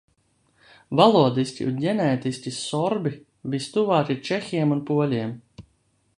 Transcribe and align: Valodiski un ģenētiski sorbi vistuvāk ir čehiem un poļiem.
Valodiski 0.99 1.67
un 1.71 1.77
ģenētiski 1.83 2.55
sorbi 2.61 3.13
vistuvāk 3.57 4.11
ir 4.17 4.21
čehiem 4.31 4.79
un 4.79 4.85
poļiem. 4.91 5.39